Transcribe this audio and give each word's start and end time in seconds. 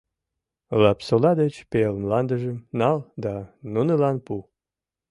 Лапсола 0.81 1.31
деч 1.41 1.55
пел 1.71 1.93
мландыжым 2.03 2.57
нал 2.79 2.97
да 3.23 3.33
нунылан 3.73 4.17
пу. 4.25 4.35